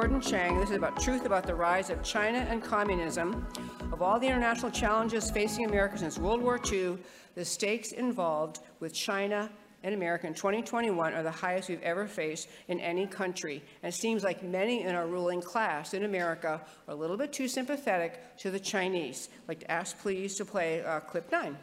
[0.00, 0.58] Gordon Chang.
[0.58, 3.46] This is about truth about the rise of China and communism.
[3.92, 6.96] Of all the international challenges facing America since World War II,
[7.34, 9.50] the stakes involved with China
[9.82, 13.62] and America in 2021 are the highest we've ever faced in any country.
[13.82, 17.30] And it seems like many in our ruling class in America are a little bit
[17.30, 19.28] too sympathetic to the Chinese.
[19.42, 21.58] I'd like to ask, please, to play uh, clip nine.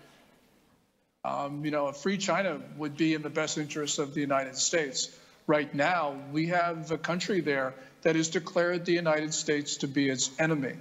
[1.26, 4.56] Um, you know, a free China would be in the best interest of the United
[4.58, 5.10] States.
[5.48, 10.10] Right now, we have a country there that has declared the United States to be
[10.10, 10.74] its enemy.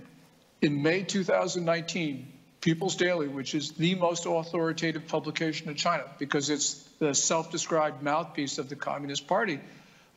[0.60, 6.82] In May 2019, People's Daily, which is the most authoritative publication in China because it's
[6.98, 9.60] the self-described mouthpiece of the Communist Party,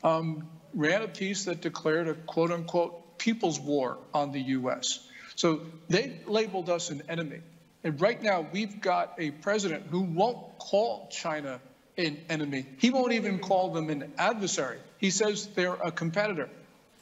[0.02, 4.98] um, ran a piece that declared a quote unquote people's war on the U.S.
[5.36, 7.40] So they labeled us an enemy.
[7.84, 11.60] And right now, we've got a president who won't call China
[12.06, 12.66] an enemy.
[12.78, 14.78] He won't even call them an adversary.
[14.98, 16.48] He says they're a competitor.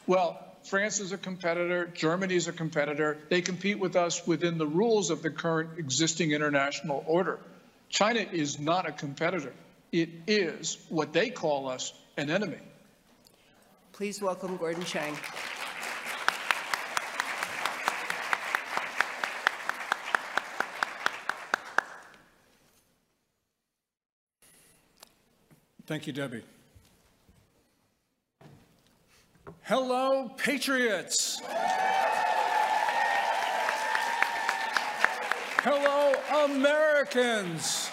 [0.06, 3.18] Well, France is a competitor, Germany is a competitor.
[3.28, 7.38] They compete with us within the rules of the current existing international order.
[7.88, 9.52] China is not a competitor.
[9.92, 12.58] It is what they call us an enemy.
[13.92, 15.16] Please welcome Gordon Chang.
[25.88, 26.42] Thank you, Debbie.
[29.62, 31.40] Hello, Patriots.
[35.64, 37.90] Hello, Americans.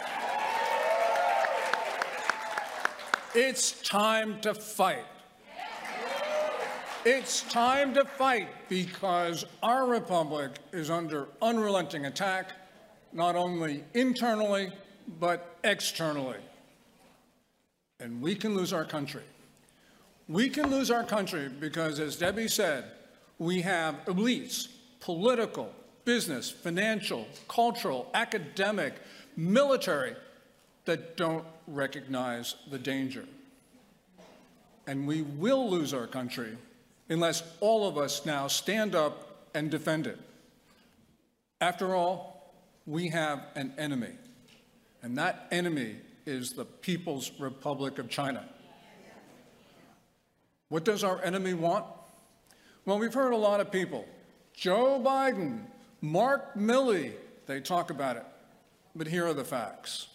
[3.34, 5.06] It's time to fight.
[7.06, 12.52] It's time to fight because our republic is under unrelenting attack,
[13.14, 14.74] not only internally,
[15.18, 16.40] but externally
[18.06, 19.24] and we can lose our country.
[20.28, 22.86] We can lose our country because, as Debbie said,
[23.40, 24.68] we have elites,
[25.00, 25.74] political,
[26.06, 28.94] business, financial, cultural, academic,
[29.36, 30.16] military,
[30.86, 33.26] that don't recognize the danger.
[34.86, 36.56] And we will lose our country
[37.10, 40.20] unless all of us now stand up and defend it.
[41.60, 42.54] After all,
[42.86, 44.12] we have an enemy,
[45.02, 45.96] and that enemy
[46.26, 48.44] is the People's Republic of China.
[50.70, 51.86] What does our enemy want?
[52.86, 54.06] Well, we've heard a lot of people.
[54.54, 55.62] Joe Biden,
[56.02, 57.14] Mark Milley,
[57.46, 58.26] they talk about it.
[58.96, 60.08] But here are the facts.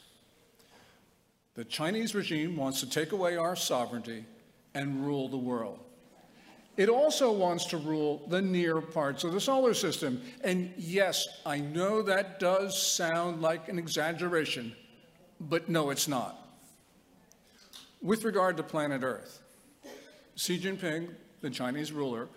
[1.55, 4.25] The Chinese regime wants to take away our sovereignty
[4.75, 5.79] and rule the world.
[6.77, 10.23] It also wants to rule the near parts of the solar system.
[10.43, 14.75] And yes, I know that does sound like an exaggeration,
[15.41, 16.37] but no, it's not.
[18.03, 19.41] With regard to planet Earth,
[20.37, 21.09] Xi Jinping,
[21.41, 22.29] the Chinese ruler,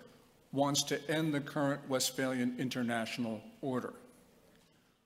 [0.52, 3.92] wants to end the current Westphalian international order.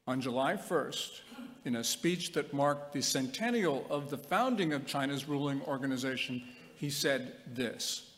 [0.07, 1.21] On July 1st,
[1.65, 6.43] in a speech that marked the centennial of the founding of China's ruling organization,
[6.77, 8.11] he said this,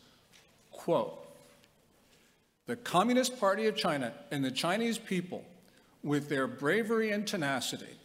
[0.70, 1.16] quote,
[2.66, 5.44] the Communist Party of China and the Chinese people,
[6.02, 7.98] with their bravery and tenacity,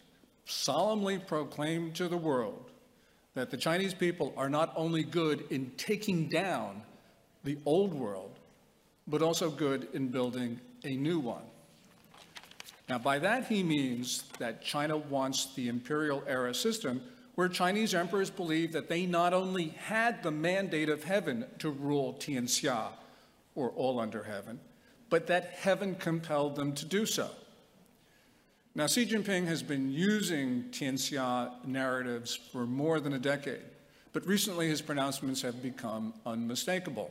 [0.46, 2.70] solemnly proclaim to the world
[3.34, 6.82] that the Chinese people are not only good in taking down
[7.44, 8.38] the old world,
[9.06, 11.42] but also good in building a new one.
[12.88, 17.02] Now, by that he means that China wants the imperial era system
[17.34, 22.16] where Chinese emperors believed that they not only had the mandate of heaven to rule
[22.18, 22.88] Tianxia,
[23.56, 24.60] or all under heaven,
[25.10, 27.28] but that heaven compelled them to do so.
[28.76, 33.62] Now, Xi Jinping has been using Tianxia narratives for more than a decade,
[34.12, 37.10] but recently his pronouncements have become unmistakable.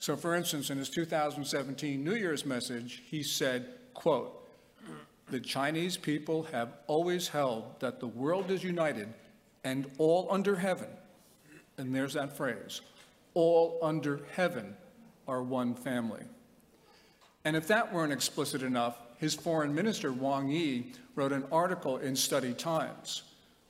[0.00, 4.46] So, for instance, in his 2017 New Year's message, he said, quote,
[5.30, 9.08] the Chinese people have always held that the world is united
[9.64, 10.90] and all under heaven,
[11.78, 12.82] and there's that phrase,
[13.32, 14.76] all under heaven
[15.26, 16.24] are one family.
[17.46, 22.14] And if that weren't explicit enough, his foreign minister, Wang Yi, wrote an article in
[22.14, 23.22] Study Times,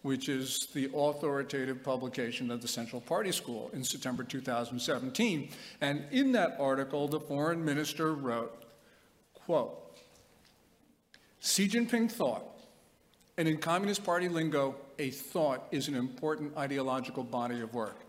[0.02, 5.50] which is the authoritative publication of the Central Party School in September 2017.
[5.80, 8.64] And in that article, the foreign minister wrote,
[9.34, 9.82] quote,
[11.40, 12.44] Xi Jinping thought,
[13.38, 18.00] and in Communist Party lingo, a thought is an important ideological body of work.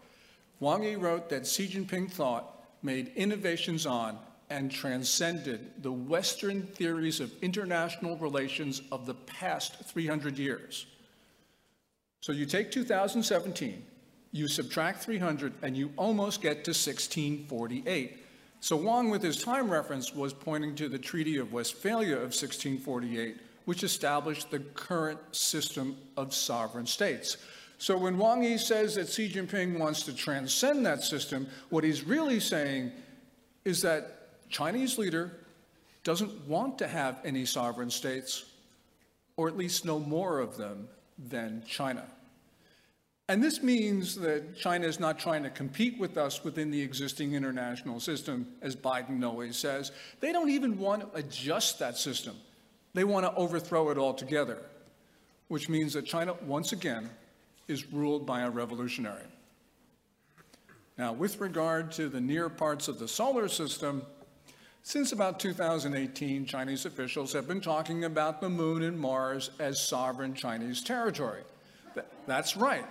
[0.60, 4.18] Wang Yi wrote that Xi Jinping thought made innovations on
[4.50, 10.86] and transcended the Western theories of international relations of the past 300 years.
[12.22, 13.86] So you take 2017,
[14.32, 18.18] you subtract 300, and you almost get to 1648.
[18.60, 23.38] So Wang, with his time reference, was pointing to the Treaty of Westphalia of 1648,
[23.66, 27.38] which established the current system of sovereign states.
[27.78, 32.04] So when Wang Yi says that Xi Jinping wants to transcend that system, what he's
[32.04, 32.92] really saying
[33.66, 34.17] is that
[34.50, 35.32] Chinese leader
[36.04, 38.46] doesn't want to have any sovereign states,
[39.36, 40.88] or at least no more of them
[41.30, 42.06] than China.
[43.30, 47.34] And this means that China is not trying to compete with us within the existing
[47.34, 49.92] international system, as Biden always says.
[50.22, 52.38] They don't even want to adjust that system.
[52.94, 54.60] They want to overthrow it altogether,
[55.50, 57.10] which means that China, once again,
[57.68, 59.26] is ruled by a revolutionary.
[60.98, 64.04] Now, with regard to the near parts of the solar system,
[64.88, 70.34] since about 2018, Chinese officials have been talking about the moon and Mars as sovereign
[70.34, 71.42] Chinese territory.
[72.25, 72.86] That's right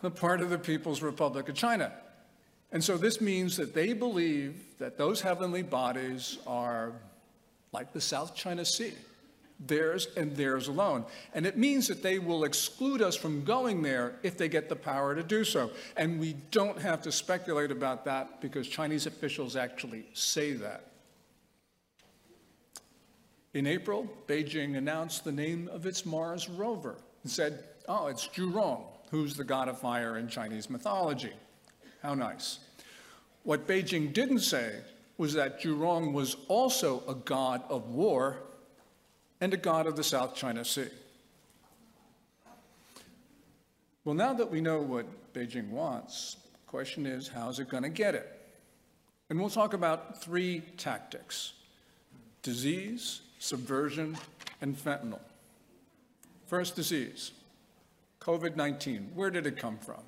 [0.00, 1.92] the part of the People's Republic of China.
[2.70, 6.92] And so this means that they believe that those heavenly bodies are
[7.72, 8.92] like the South China Sea,
[9.58, 11.04] theirs and theirs alone.
[11.34, 14.76] And it means that they will exclude us from going there if they get the
[14.76, 15.72] power to do so.
[15.96, 20.84] And we don't have to speculate about that because Chinese officials actually say that.
[23.52, 28.84] In April, Beijing announced the name of its Mars rover and said, oh, it's Zhurong,
[29.10, 31.32] who's the god of fire in Chinese mythology.
[32.02, 32.60] How nice.
[33.42, 34.76] What Beijing didn't say
[35.18, 38.38] was that Zhurong was also a god of war
[39.40, 40.88] and a god of the South China Sea.
[44.04, 47.90] Well, now that we know what Beijing wants, the question is, how's it going to
[47.90, 48.28] get it?
[49.28, 51.54] And we'll talk about three tactics
[52.42, 54.16] disease, subversion,
[54.60, 55.18] and fentanyl.
[56.46, 57.32] First, disease.
[58.20, 59.10] COVID 19.
[59.14, 60.02] Where did it come from?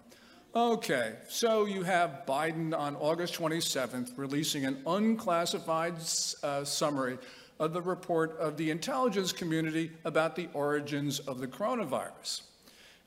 [0.55, 5.95] Okay, so you have Biden on August 27th releasing an unclassified
[6.43, 7.17] uh, summary
[7.59, 12.43] of the report of the intelligence community about the origins of the coronavirus.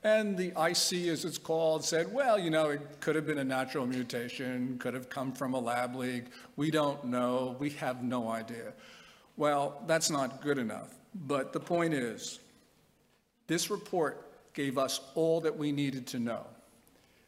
[0.02, 3.44] And the IC, as it's called, said, well, you know, it could have been a
[3.44, 6.24] natural mutation, could have come from a lab leak.
[6.56, 7.54] We don't know.
[7.60, 8.72] We have no idea.
[9.36, 10.94] Well, that's not good enough.
[11.14, 12.40] But the point is,
[13.46, 14.22] this report
[14.54, 16.46] gave us all that we needed to know.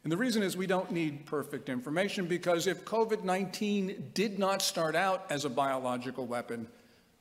[0.05, 4.62] And the reason is we don't need perfect information because if COVID 19 did not
[4.62, 6.66] start out as a biological weapon,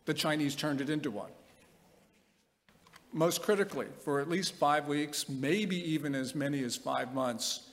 [0.05, 1.31] the Chinese turned it into one.
[3.11, 7.66] Most critically, for at least five weeks, maybe even as many as five months,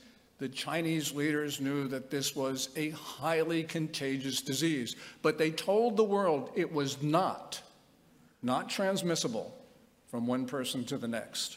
[0.45, 6.05] the Chinese leaders knew that this was a highly contagious disease, but they told the
[6.05, 7.63] world it was not,
[8.43, 9.57] not transmissible
[10.07, 11.57] from one person to the next.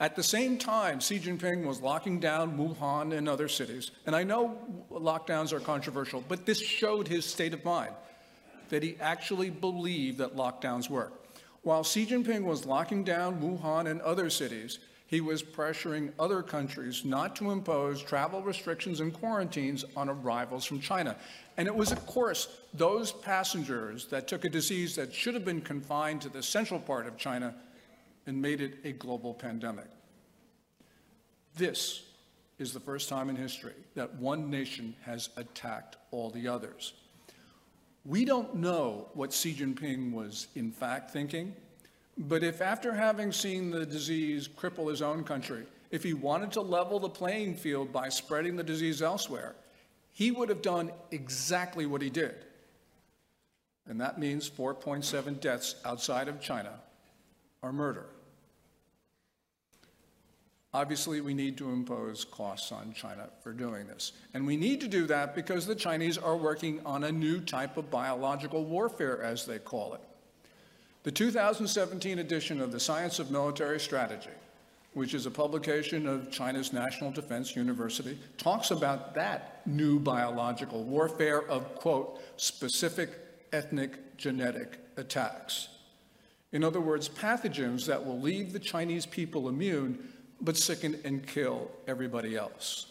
[0.00, 3.92] At the same time, Xi Jinping was locking down Wuhan and other cities.
[4.06, 4.58] And I know
[4.90, 7.94] lockdowns are controversial, but this showed his state of mind,
[8.70, 11.12] that he actually believed that lockdowns work.
[11.62, 14.80] While Xi Jinping was locking down Wuhan and other cities,
[15.10, 20.78] he was pressuring other countries not to impose travel restrictions and quarantines on arrivals from
[20.78, 21.16] China.
[21.56, 25.62] And it was, of course, those passengers that took a disease that should have been
[25.62, 27.56] confined to the central part of China
[28.28, 29.88] and made it a global pandemic.
[31.56, 32.04] This
[32.60, 36.92] is the first time in history that one nation has attacked all the others.
[38.04, 41.56] We don't know what Xi Jinping was in fact thinking,
[42.20, 46.60] but if after having seen the disease cripple his own country, if he wanted to
[46.60, 49.54] level the playing field by spreading the disease elsewhere,
[50.12, 52.34] he would have done exactly what he did.
[53.88, 56.80] And that means 4.7 deaths outside of China
[57.62, 58.06] are murder.
[60.72, 64.12] Obviously, we need to impose costs on China for doing this.
[64.34, 67.76] And we need to do that because the Chinese are working on a new type
[67.76, 70.00] of biological warfare, as they call it.
[71.02, 74.28] The 2017 edition of the Science of Military Strategy,
[74.92, 81.42] which is a publication of China's National Defense University, talks about that new biological warfare
[81.48, 83.12] of, quote, specific
[83.50, 85.68] ethnic genetic attacks.
[86.52, 90.06] In other words, pathogens that will leave the Chinese people immune
[90.42, 92.88] but sicken and kill everybody else.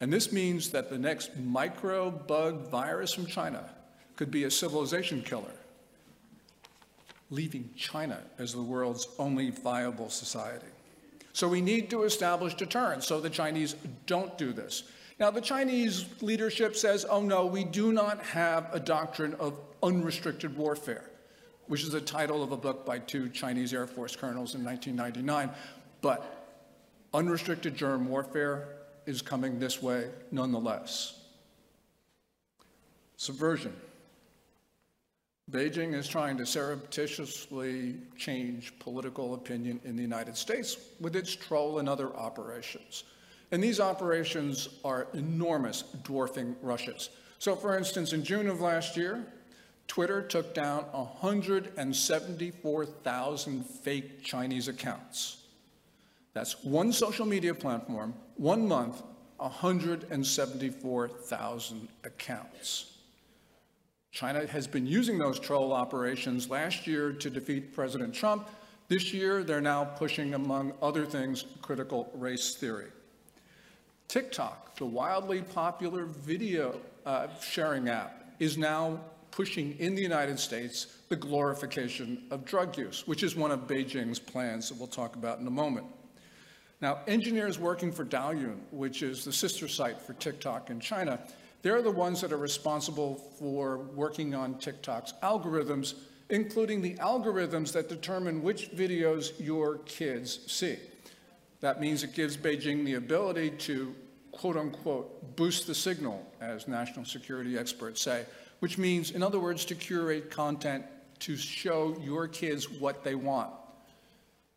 [0.00, 3.70] And this means that the next microbe bug virus from China
[4.16, 5.54] could be a civilization killer,
[7.32, 10.66] leaving China as the world's only viable society.
[11.32, 13.74] So we need to establish deterrence so the Chinese
[14.06, 14.84] don't do this.
[15.18, 20.54] Now, the Chinese leadership says, oh no, we do not have a doctrine of unrestricted
[20.56, 21.10] warfare,
[21.68, 25.50] which is the title of a book by two Chinese Air Force colonels in 1999.
[26.02, 26.50] But
[27.14, 28.68] unrestricted germ warfare
[29.06, 31.18] is coming this way nonetheless.
[33.16, 33.74] Subversion.
[35.52, 41.78] Beijing is trying to surreptitiously change political opinion in the United States with its troll
[41.78, 43.04] and other operations.
[43.50, 47.10] And these operations are enormous, dwarfing Russia's.
[47.38, 49.26] So, for instance, in June of last year,
[49.88, 55.36] Twitter took down 174,000 fake Chinese accounts.
[56.32, 59.02] That's one social media platform, one month,
[59.36, 62.91] 174,000 accounts.
[64.12, 68.46] China has been using those troll operations last year to defeat President Trump.
[68.88, 72.88] This year, they're now pushing, among other things, critical race theory.
[74.08, 79.00] TikTok, the wildly popular video uh, sharing app, is now
[79.30, 84.18] pushing in the United States the glorification of drug use, which is one of Beijing's
[84.18, 85.86] plans that we'll talk about in a moment.
[86.82, 91.18] Now, engineers working for Douyin, which is the sister site for TikTok in China,
[91.62, 95.94] they're the ones that are responsible for working on TikTok's algorithms,
[96.28, 100.76] including the algorithms that determine which videos your kids see.
[101.60, 103.94] That means it gives Beijing the ability to,
[104.32, 108.24] quote unquote, boost the signal, as national security experts say,
[108.58, 110.84] which means, in other words, to curate content
[111.20, 113.50] to show your kids what they want.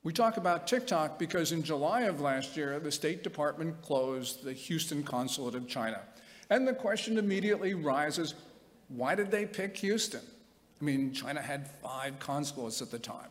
[0.02, 4.54] We talk about TikTok because in July of last year, the State Department closed the
[4.54, 6.02] Houston consulate of China.
[6.50, 8.36] And the question immediately rises,
[8.90, 10.22] why did they pick Houston?
[10.80, 13.30] I mean, China had five consulates at the time.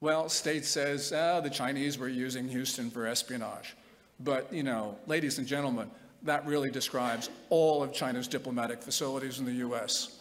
[0.00, 3.76] Well, state says, oh, the Chinese were using Houston for espionage.
[4.20, 5.90] But, you know, ladies and gentlemen,
[6.22, 10.20] that really describes all of China's diplomatic facilities in the U.S.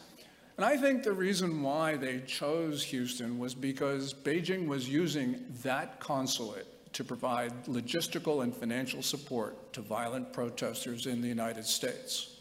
[0.58, 6.00] And I think the reason why they chose Houston was because Beijing was using that
[6.00, 12.38] consulate to provide logistical and financial support to violent protesters in the United States.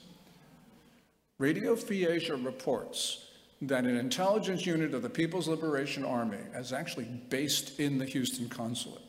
[1.38, 3.30] Radio Free Asia reports
[3.62, 8.48] that an intelligence unit of the People's Liberation Army is actually based in the Houston
[8.48, 9.02] consulate.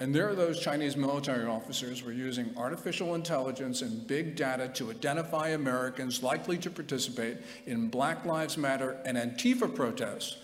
[0.00, 5.48] And there those Chinese military officers were using artificial intelligence and big data to identify
[5.48, 7.36] Americans likely to participate
[7.66, 10.38] in Black Lives Matter and Antifa protests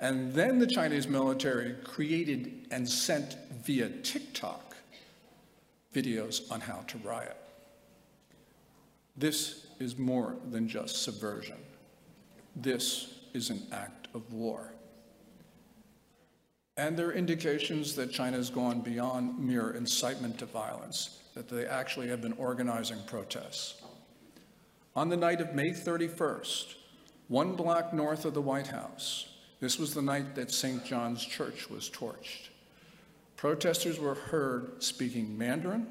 [0.00, 4.76] and then the Chinese military created and sent via TikTok
[5.94, 7.36] videos on how to riot.
[9.16, 11.56] This is more than just subversion.
[12.54, 14.72] This is an act of war.
[16.76, 21.64] And there are indications that China has gone beyond mere incitement to violence, that they
[21.64, 23.80] actually have been organizing protests.
[24.94, 26.74] On the night of May 31st,
[27.28, 29.28] one block north of the White House,
[29.60, 30.84] this was the night that St.
[30.84, 32.48] John's Church was torched.
[33.36, 35.86] Protesters were heard speaking Mandarin.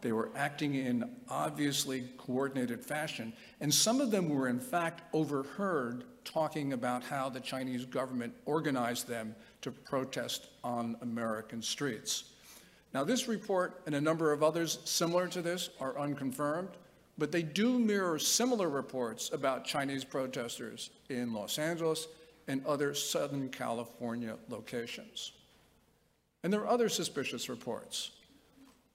[0.00, 3.32] They were acting in obviously coordinated fashion.
[3.60, 9.08] And some of them were, in fact, overheard talking about how the Chinese government organized
[9.08, 12.32] them to protest on American streets.
[12.94, 16.70] Now, this report and a number of others similar to this are unconfirmed,
[17.16, 22.06] but they do mirror similar reports about Chinese protesters in Los Angeles
[22.48, 25.32] and other Southern California locations.
[26.42, 28.12] And there are other suspicious reports.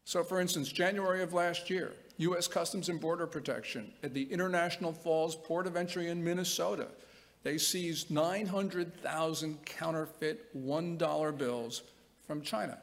[0.05, 2.47] So, for instance, January of last year, U.S.
[2.47, 6.87] Customs and Border Protection at the International Falls Port of Entry in Minnesota,
[7.43, 11.83] they seized 900,000 counterfeit $1 bills
[12.25, 12.77] from China.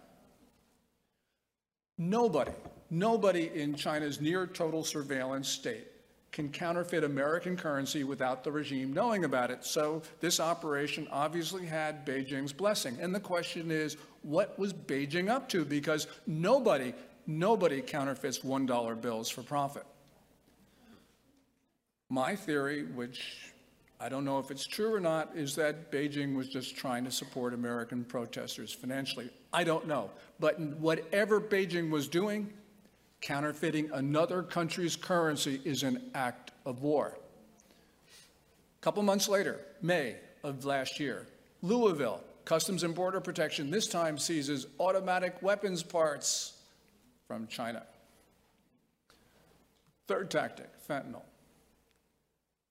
[1.98, 2.52] Nobody,
[2.90, 5.89] nobody in China's near total surveillance state
[6.32, 9.64] can counterfeit American currency without the regime knowing about it.
[9.64, 12.96] So this operation obviously had Beijing's blessing.
[13.00, 15.64] And the question is, what was Beijing up to?
[15.64, 16.94] Because nobody,
[17.26, 19.84] nobody counterfeits $1 bills for profit.
[22.08, 23.52] My theory, which
[24.00, 27.10] I don't know if it's true or not, is that Beijing was just trying to
[27.10, 29.30] support American protesters financially.
[29.52, 30.10] I don't know.
[30.38, 32.52] But whatever Beijing was doing,
[33.20, 37.18] Counterfeiting another country's currency is an act of war.
[38.08, 41.26] A couple months later, May of last year,
[41.62, 46.54] Louisville, Customs and Border Protection this time seizes automatic weapons parts
[47.28, 47.82] from China.
[50.08, 51.22] Third tactic, fentanyl.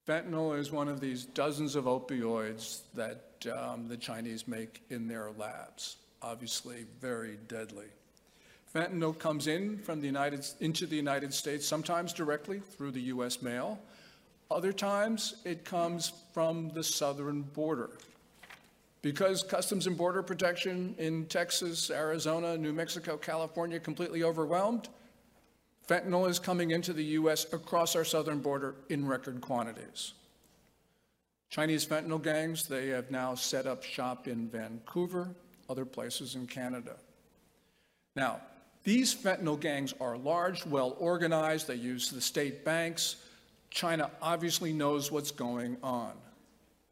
[0.07, 5.29] Fentanyl is one of these dozens of opioids that um, the Chinese make in their
[5.37, 7.85] labs, obviously very deadly.
[8.73, 13.41] Fentanyl comes in from the United, into the United States, sometimes directly through the U.S.
[13.41, 13.79] mail.
[14.51, 17.89] Other times, it comes from the southern border.
[19.01, 24.89] Because Customs and Border Protection in Texas, Arizona, New Mexico, California completely overwhelmed,
[25.87, 27.51] Fentanyl is coming into the U.S.
[27.51, 30.13] across our southern border in record quantities.
[31.49, 35.29] Chinese fentanyl gangs, they have now set up shop in Vancouver,
[35.67, 36.95] other places in Canada.
[38.15, 38.41] Now,
[38.83, 43.17] these fentanyl gangs are large, well organized, they use the state banks.
[43.69, 46.13] China obviously knows what's going on.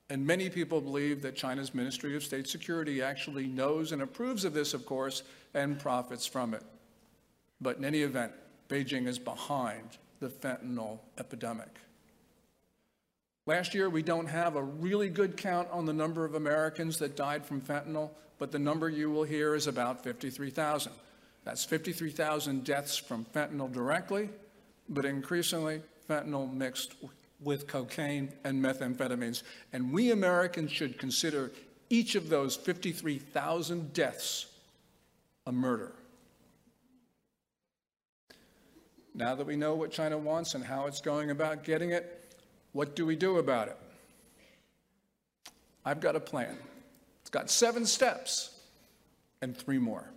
[0.10, 4.54] And many people believe that China's Ministry of State Security actually knows and approves of
[4.54, 6.64] this, of course, and profits from it.
[7.60, 8.32] But in any event,
[8.70, 11.80] Beijing is behind the fentanyl epidemic.
[13.46, 17.16] Last year, we don't have a really good count on the number of Americans that
[17.16, 20.92] died from fentanyl, but the number you will hear is about 53,000.
[21.48, 24.28] That's 53,000 deaths from fentanyl directly,
[24.90, 26.96] but increasingly fentanyl mixed
[27.40, 29.44] with cocaine and methamphetamines.
[29.72, 31.54] And we Americans should consider
[31.90, 34.48] each of those 53,000 deaths
[35.46, 35.94] a murder.
[39.16, 42.36] Now that we know what China wants and how it's going about getting it,
[42.74, 43.78] what do we do about it?
[45.86, 46.58] I've got a plan.
[47.22, 48.60] It's got seven steps
[49.42, 50.10] and three more.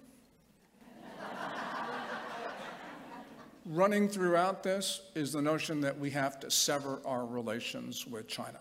[3.72, 8.58] Running throughout this is the notion that we have to sever our relations with China.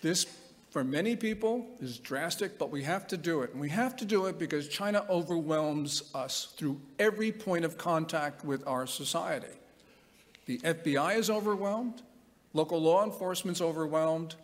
[0.00, 0.26] This
[0.70, 3.50] for many people is drastic, but we have to do it.
[3.50, 8.44] And we have to do it because China overwhelms us through every point of contact
[8.44, 9.58] with our society.
[10.46, 12.02] The FBI is overwhelmed,
[12.52, 14.36] local law enforcement's overwhelmed,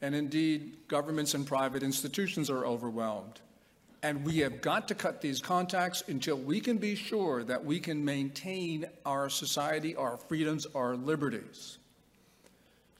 [0.00, 3.40] and indeed, governments and private institutions are overwhelmed.
[4.02, 7.80] And we have got to cut these contacts until we can be sure that we
[7.80, 11.78] can maintain our society, our freedoms, our liberties.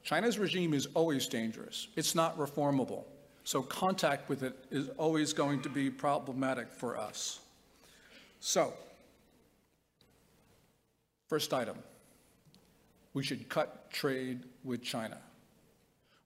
[0.03, 1.89] China's regime is always dangerous.
[1.97, 3.05] It's not reformable.
[3.45, 7.41] So contact with it is always going to be problematic for us.
[8.41, 8.73] So,
[11.29, 11.77] first item,
[13.15, 15.19] we should cut trade with China.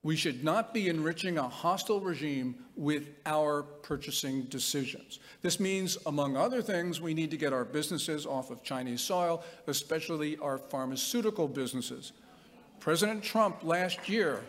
[0.05, 5.17] We should not be enriching a hostile regime with our purchasing decisions.
[5.41, 9.43] This means, among other things, we need to get our businesses off of Chinese soil,
[9.65, 12.11] especially our pharmaceutical businesses.
[12.79, 14.41] President Trump last year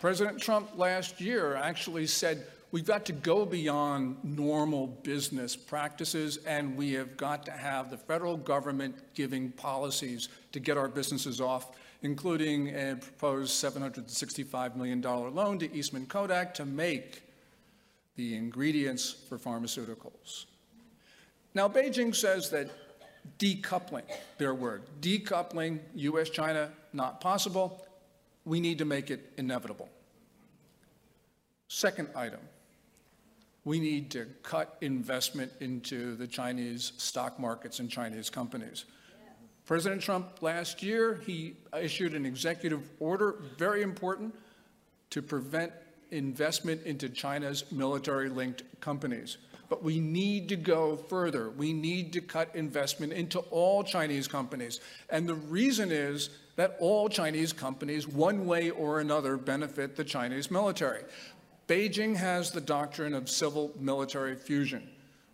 [0.00, 6.76] President Trump last year actually said we've got to go beyond normal business practices and
[6.76, 11.76] we have got to have the federal government giving policies to get our businesses off,
[12.02, 17.22] including a proposed $765 million loan to Eastman Kodak to make
[18.16, 20.46] the ingredients for pharmaceuticals.
[21.54, 22.70] Now, Beijing says that
[23.38, 24.02] decoupling,
[24.36, 27.86] their word, decoupling US China, not possible.
[28.44, 29.88] We need to make it inevitable.
[31.68, 32.40] Second item,
[33.64, 38.84] we need to cut investment into the Chinese stock markets and Chinese companies.
[39.66, 44.34] President Trump last year, he issued an executive order, very important,
[45.08, 45.72] to prevent
[46.10, 49.38] investment into China's military-linked companies.
[49.70, 51.48] But we need to go further.
[51.48, 54.80] We need to cut investment into all Chinese companies.
[55.08, 60.50] And the reason is that all Chinese companies, one way or another, benefit the Chinese
[60.50, 61.02] military.
[61.66, 64.88] Beijing has the doctrine of civil military fusion,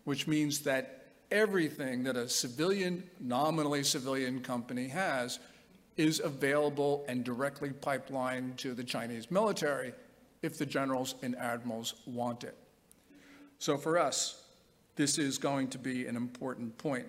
[0.05, 5.40] which means that everything that a civilian, nominally civilian company has
[5.97, 9.93] is available and directly pipelined to the Chinese military
[10.43, 12.57] if the generals and admirals want it.
[13.59, 14.45] So for us,
[14.97, 17.07] this is going to be an important point.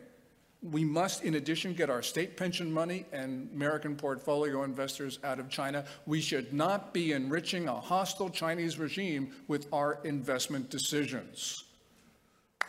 [0.63, 5.49] We must, in addition, get our state pension money and American portfolio investors out of
[5.49, 5.85] China.
[6.05, 11.63] We should not be enriching a hostile Chinese regime with our investment decisions.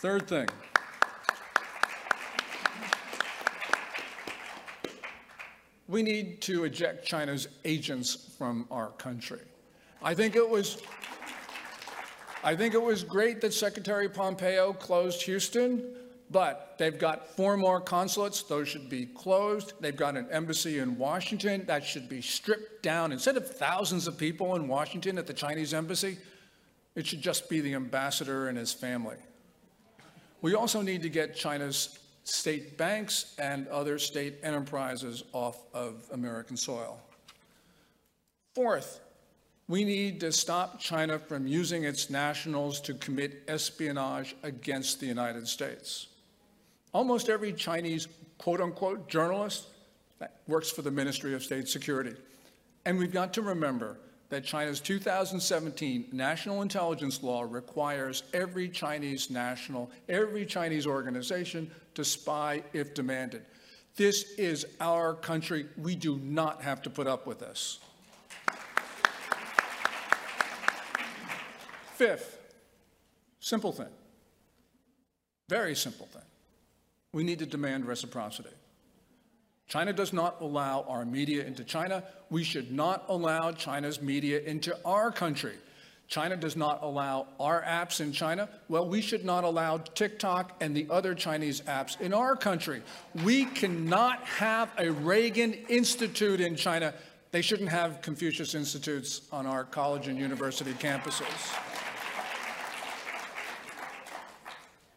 [0.01, 0.49] Third thing.
[5.87, 9.43] We need to eject China's agents from our country.
[10.03, 10.81] I think it was
[12.45, 15.85] I think it was great that Secretary Pompeo closed Houston,
[16.33, 18.43] but they've got four more consulates.
[18.43, 19.75] Those should be closed.
[19.81, 21.65] They've got an embassy in Washington.
[21.67, 23.13] That should be stripped down.
[23.13, 26.19] Instead of thousands of people in Washington at the Chinese embassy,
[26.95, 29.17] it should just be the ambassador and his family.
[30.41, 36.57] We also need to get China's state banks and other state enterprises off of American
[36.57, 37.01] soil.
[38.55, 39.01] Fourth,
[39.69, 45.49] we need to stop China from using its nationals to commit espionage against the United
[45.49, 46.09] States.
[46.93, 49.69] Almost every Chinese quote unquote journalist
[50.47, 52.15] works for the Ministry of State Security.
[52.85, 59.91] And we've got to remember that China's 2017 national intelligence law requires every Chinese national,
[60.09, 63.43] every Chinese organization to spy if demanded.
[63.97, 65.67] This is our country.
[65.77, 67.79] We do not have to put up with this.
[71.95, 72.39] Fifth,
[73.39, 73.93] simple thing,
[75.49, 76.23] very simple thing.
[77.13, 78.49] We need to demand reciprocity.
[79.69, 82.05] China does not allow our media into China.
[82.31, 85.55] We should not allow China's media into our country.
[86.09, 88.49] China does not allow our apps in China.
[88.69, 92.83] Well, we should not allow TikTok and the other Chinese apps in our country.
[93.25, 96.93] We cannot have a Reagan Institute in China.
[97.31, 101.82] They shouldn't have Confucius Institutes on our college and university campuses.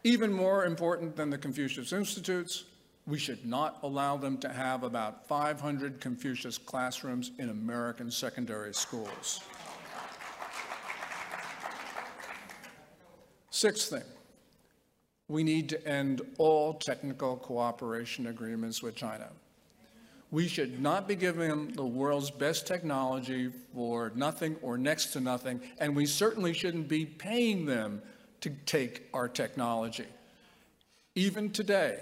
[0.04, 2.64] Even more important than the Confucius Institutes,
[3.06, 9.40] we should not allow them to have about 500 Confucius classrooms in American secondary schools.
[13.50, 14.02] Sixth thing,
[15.28, 19.28] we need to end all technical cooperation agreements with China.
[20.30, 25.20] We should not be giving them the world's best technology for nothing or next to
[25.20, 28.02] nothing, and we certainly shouldn't be paying them
[28.40, 30.06] to take our technology.
[31.14, 32.00] Even today,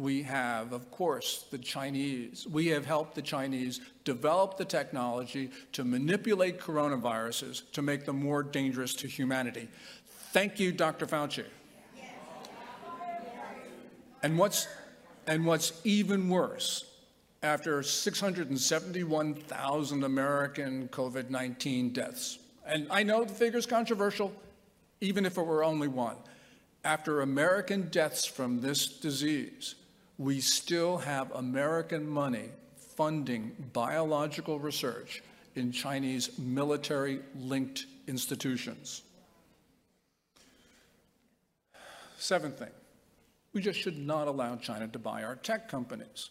[0.00, 2.46] we have, of course, the Chinese.
[2.46, 8.42] We have helped the Chinese develop the technology to manipulate coronaviruses to make them more
[8.42, 9.68] dangerous to humanity.
[10.32, 11.04] Thank you, Dr.
[11.06, 11.44] Fauci.
[14.22, 14.66] And what's,
[15.26, 16.86] and what's even worse,
[17.42, 24.32] after 671,000 American COVID 19 deaths, and I know the figure's controversial,
[25.00, 26.16] even if it were only one,
[26.84, 29.74] after American deaths from this disease,
[30.18, 32.50] we still have American money
[32.96, 35.22] funding biological research
[35.54, 39.02] in Chinese military linked institutions.
[42.18, 42.68] Seventh thing,
[43.54, 46.30] we just should not allow China to buy our tech companies.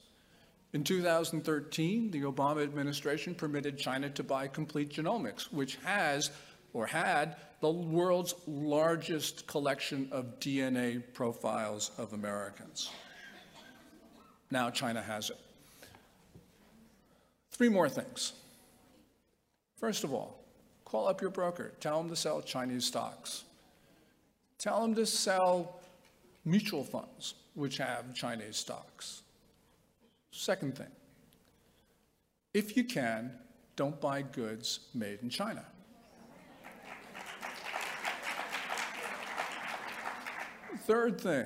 [0.72, 6.30] In 2013, the Obama administration permitted China to buy Complete Genomics, which has
[6.74, 12.92] or had the world's largest collection of DNA profiles of Americans.
[14.52, 15.38] Now China has it.
[17.52, 18.34] Three more things.
[19.78, 20.40] First of all,
[20.86, 21.74] call up your broker.
[21.80, 23.44] Tell them to sell Chinese stocks.
[24.58, 25.80] Tell them to sell
[26.46, 29.22] mutual funds, which have Chinese stocks.
[30.32, 30.92] Second thing,
[32.54, 33.32] if you can,
[33.76, 35.66] don't buy goods made in China.
[40.90, 41.46] Third thing,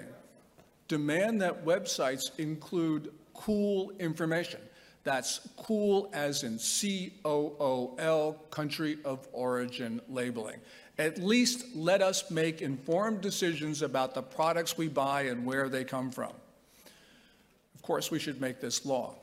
[0.88, 4.62] demand that websites include cool information.
[5.04, 10.62] That's cool as in C O O L, country of origin labeling.
[10.98, 15.84] At least let us make informed decisions about the products we buy and where they
[15.84, 16.32] come from.
[17.76, 19.14] Of course, we should make this law.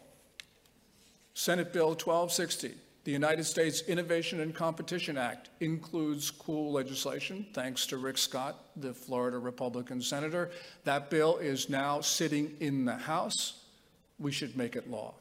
[1.33, 7.97] Senate Bill 1260 the United States Innovation and Competition Act includes cool legislation, thanks to
[7.97, 10.51] Rick Scott, the Florida Republican senator.
[10.85, 13.65] That bill is now sitting in the House.
[14.19, 15.15] We should make it law.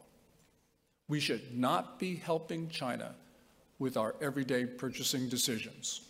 [1.07, 3.15] We should not be helping China
[3.79, 6.01] with our everyday purchasing decisions.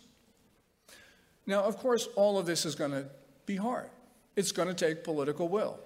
[1.46, 3.06] Now, of course, all of this is going to
[3.46, 3.90] be hard.
[4.34, 5.78] It's going to take political will.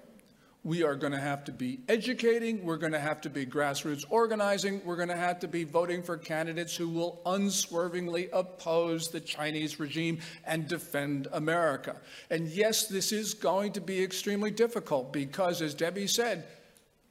[0.64, 2.64] We are going to have to be educating.
[2.64, 4.80] We're going to have to be grassroots organizing.
[4.82, 9.78] We're going to have to be voting for candidates who will unswervingly oppose the Chinese
[9.78, 11.96] regime and defend America.
[12.30, 16.44] And yes, this is going to be extremely difficult because, as Debbie said,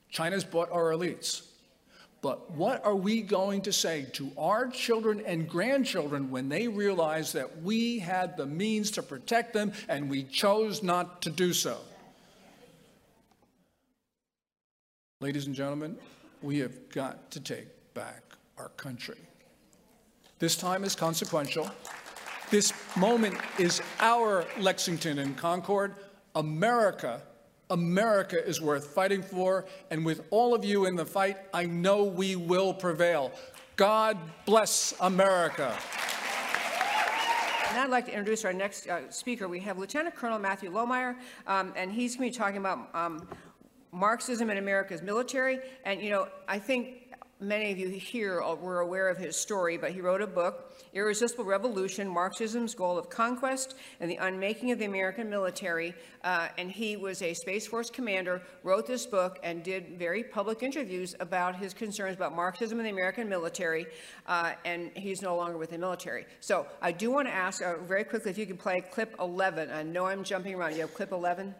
[0.10, 1.44] China's bought our elites.
[2.24, 7.34] But what are we going to say to our children and grandchildren when they realize
[7.34, 11.78] that we had the means to protect them and we chose not to do so?
[15.24, 15.96] Ladies and gentlemen,
[16.42, 18.24] we have got to take back
[18.58, 19.16] our country.
[20.40, 21.72] This time is consequential.
[22.50, 25.96] This moment is our Lexington and Concord.
[26.36, 27.22] America,
[27.70, 29.64] America is worth fighting for.
[29.92, 33.32] And with all of you in the fight, I know we will prevail.
[33.78, 35.74] God bless America.
[37.74, 39.48] And I'd like to introduce our next uh, speaker.
[39.48, 41.16] We have Lieutenant Colonel Matthew Lohmeier,
[41.48, 43.28] um, and he's going to be talking about um,
[43.94, 45.60] Marxism in America's military.
[45.86, 47.04] And, you know, I think
[47.40, 51.44] many of you here were aware of his story, but he wrote a book, Irresistible
[51.44, 55.94] Revolution, Marxism's Goal of Conquest and the Unmaking of the American Military.
[56.24, 60.64] Uh, and he was a Space Force commander, wrote this book, and did very public
[60.64, 63.86] interviews about his concerns about Marxism and the American military.
[64.28, 66.26] Uh, and he's no longer with the military.
[66.40, 69.70] So I do want to ask uh, very quickly if you can play clip 11.
[69.70, 70.74] I know I'm jumping around.
[70.74, 71.54] You have clip 11?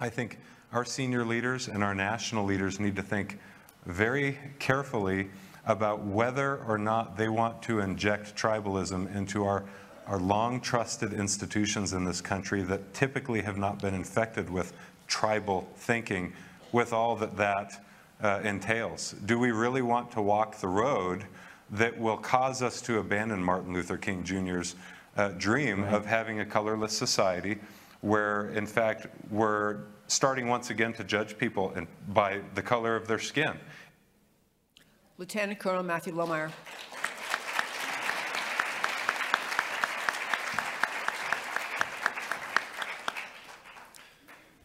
[0.00, 0.38] I think
[0.72, 3.38] our senior leaders and our national leaders need to think
[3.86, 5.30] very carefully
[5.66, 9.64] about whether or not they want to inject tribalism into our,
[10.06, 14.72] our long trusted institutions in this country that typically have not been infected with
[15.06, 16.32] tribal thinking
[16.72, 17.84] with all that that
[18.22, 19.12] uh, entails.
[19.26, 21.24] Do we really want to walk the road
[21.70, 24.74] that will cause us to abandon Martin Luther King Jr.'s
[25.16, 25.94] uh, dream right.
[25.94, 27.58] of having a colorless society
[28.00, 33.06] where, in fact, we're starting once again to judge people in, by the color of
[33.06, 33.52] their skin.
[35.18, 36.50] Lieutenant Colonel Matthew Lohmeier.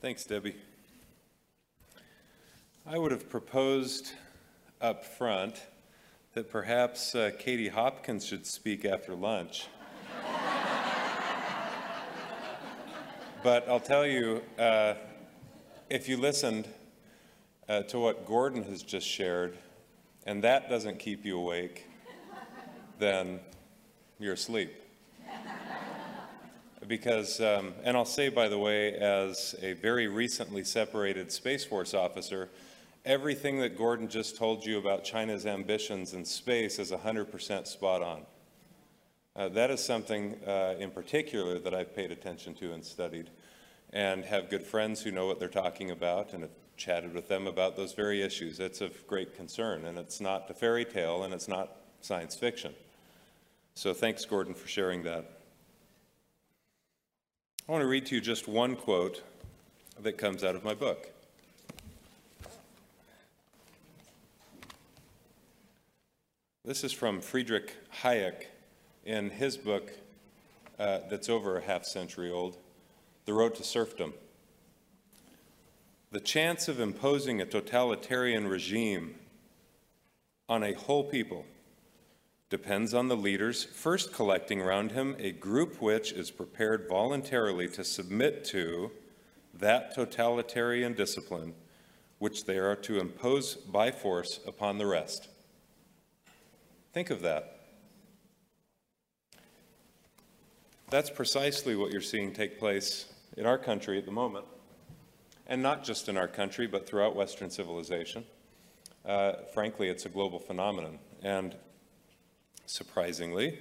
[0.01, 0.55] Thanks, Debbie.
[2.85, 4.11] I would have proposed
[4.81, 5.61] up front
[6.33, 9.67] that perhaps uh, Katie Hopkins should speak after lunch.
[13.43, 14.95] but I'll tell you, uh,
[15.89, 16.67] if you listened
[17.67, 19.57] uh, to what Gordon has just shared,
[20.25, 21.85] and that doesn't keep you awake,
[22.99, 23.39] then
[24.19, 24.73] you're asleep.
[26.87, 31.93] because, um, and I'll say, by the way, as a very recently separated Space Force
[31.93, 32.49] officer,
[33.05, 38.21] everything that Gordon just told you about China's ambitions in space is 100% spot on.
[39.35, 43.29] Uh, that is something uh, in particular that I've paid attention to and studied
[43.93, 47.45] and have good friends who know what they're talking about and have chatted with them
[47.45, 48.59] about those very issues.
[48.59, 52.73] It's of great concern, and it's not a fairy tale, and it's not science fiction.
[53.75, 55.39] So thanks, Gordon, for sharing that.
[57.69, 59.21] I want to read to you just one quote
[60.01, 61.09] that comes out of my book.
[66.65, 68.45] This is from Friedrich Hayek
[69.05, 69.91] in his book
[70.79, 72.57] uh, that's over a half century old,
[73.25, 74.13] the road to serfdom.
[76.11, 79.15] The chance of imposing a totalitarian regime
[80.47, 81.45] on a whole people
[82.49, 87.83] depends on the leaders first collecting around him a group which is prepared voluntarily to
[87.83, 88.91] submit to
[89.55, 91.55] that totalitarian discipline
[92.19, 95.29] which they are to impose by force upon the rest.
[96.93, 97.59] Think of that.
[100.91, 104.45] That's precisely what you're seeing take place in our country at the moment,
[105.47, 108.23] and not just in our country, but throughout Western civilization.
[109.05, 110.99] Uh, frankly, it's a global phenomenon.
[111.21, 111.55] And
[112.65, 113.59] surprisingly,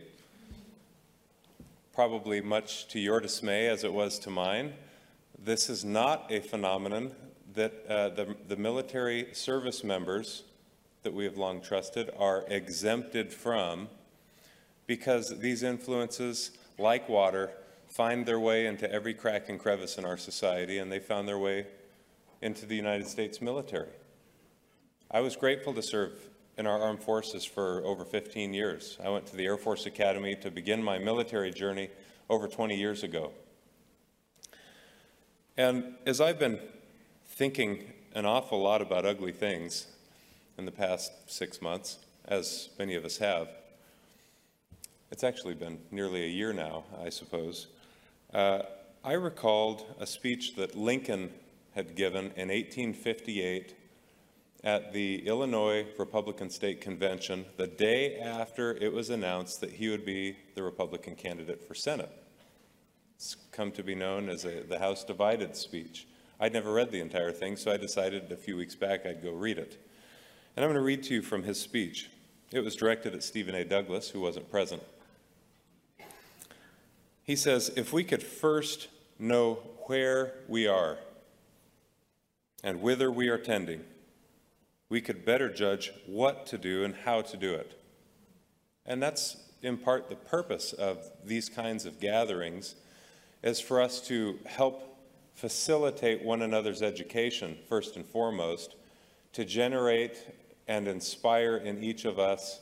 [1.93, 4.75] probably much to your dismay as it was to mine,
[5.39, 7.13] this is not a phenomenon
[7.55, 10.45] that uh, the, the military service members
[11.03, 13.89] that we have long trusted are exempted from
[14.87, 17.51] because these influences, like water,
[17.93, 21.39] find their way into every crack and crevice in our society, and they found their
[21.39, 21.67] way
[22.41, 23.93] into the United States military.
[25.11, 26.13] I was grateful to serve
[26.57, 28.97] in our armed forces for over 15 years.
[29.05, 31.91] I went to the Air Force Academy to begin my military journey
[32.31, 33.33] over 20 years ago.
[35.59, 36.61] And as I've been
[37.27, 39.87] thinking an awful lot about ugly things
[40.57, 43.49] in the past six months, as many of us have,
[45.11, 47.67] it's actually been nearly a year now, I suppose.
[48.33, 48.63] Uh,
[49.05, 51.31] I recalled a speech that Lincoln
[51.75, 53.75] had given in 1858
[54.65, 60.07] at the Illinois Republican State Convention the day after it was announced that he would
[60.07, 62.11] be the Republican candidate for Senate.
[63.17, 66.07] It's come to be known as a, the House Divided speech.
[66.41, 69.33] I'd never read the entire thing, so I decided a few weeks back I'd go
[69.33, 69.79] read it.
[70.57, 72.11] And I'm going to read to you from his speech.
[72.51, 73.65] It was directed at Stephen A.
[73.65, 74.83] Douglas, who wasn't present.
[77.25, 79.55] He says, if we could first know
[79.87, 80.99] where we are
[82.65, 83.85] and whither we are tending,
[84.89, 87.81] we could better judge what to do and how to do it.
[88.85, 92.75] And that's in part the purpose of these kinds of gatherings
[93.43, 94.99] is for us to help
[95.35, 98.75] facilitate one another's education, first and foremost,
[99.33, 100.27] to generate
[100.69, 102.61] and inspire in each of us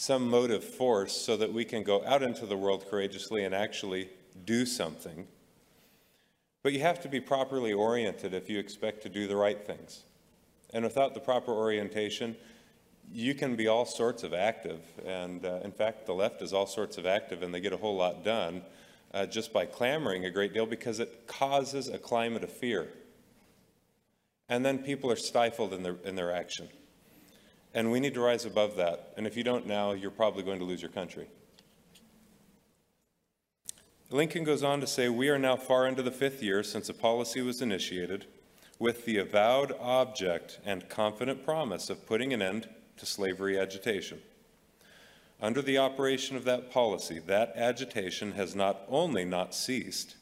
[0.00, 4.08] some motive force so that we can go out into the world courageously and actually
[4.46, 5.26] do something.
[6.62, 10.04] But you have to be properly oriented if you expect to do the right things.
[10.72, 12.34] And without the proper orientation,
[13.12, 16.66] you can be all sorts of active, and uh, in fact, the left is all
[16.66, 18.62] sorts of active, and they get a whole lot done
[19.12, 22.88] uh, just by clamoring a great deal because it causes a climate of fear.
[24.48, 26.70] And then people are stifled in their, in their action.
[27.74, 29.12] And we need to rise above that.
[29.16, 31.28] And if you don't now, you're probably going to lose your country.
[34.10, 36.94] Lincoln goes on to say, We are now far into the fifth year since a
[36.94, 38.26] policy was initiated
[38.80, 44.20] with the avowed object and confident promise of putting an end to slavery agitation.
[45.40, 50.16] Under the operation of that policy, that agitation has not only not ceased,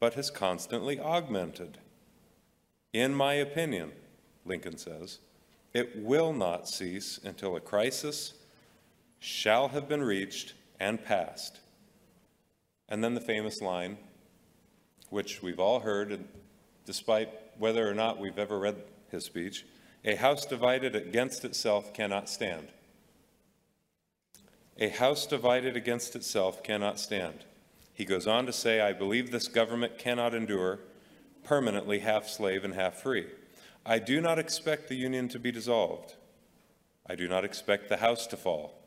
[0.00, 1.78] but has constantly augmented.
[2.92, 3.92] In my opinion,
[4.44, 5.18] Lincoln says,
[5.74, 8.34] it will not cease until a crisis
[9.20, 11.60] shall have been reached and passed.
[12.88, 13.96] And then the famous line,
[15.10, 16.24] which we've all heard,
[16.84, 19.64] despite whether or not we've ever read his speech
[20.04, 22.68] a house divided against itself cannot stand.
[24.78, 27.44] A house divided against itself cannot stand.
[27.94, 30.80] He goes on to say, I believe this government cannot endure
[31.44, 33.26] permanently half slave and half free.
[33.84, 36.14] I do not expect the Union to be dissolved.
[37.08, 38.78] I do not expect the house to fall,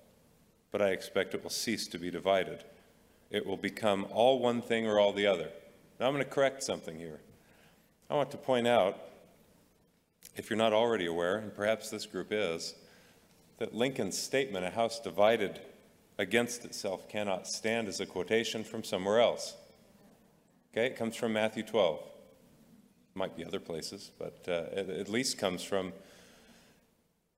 [0.72, 2.64] but I expect it will cease to be divided.
[3.30, 5.50] It will become all one thing or all the other.
[6.00, 7.20] Now I'm going to correct something here.
[8.10, 8.98] I want to point out,
[10.38, 12.76] if you're not already aware, and perhaps this group is,
[13.58, 15.60] that Lincoln's statement, a house divided
[16.18, 19.56] against itself cannot stand, is a quotation from somewhere else.
[20.72, 22.00] Okay, it comes from Matthew 12
[23.18, 25.94] might be other places, but uh, it at least comes from